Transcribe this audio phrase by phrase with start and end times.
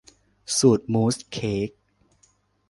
[0.57, 1.69] สูตรมูสเค้ก